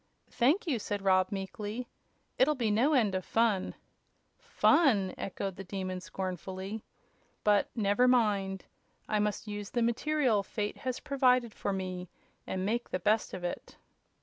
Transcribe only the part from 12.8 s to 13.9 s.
the best of it."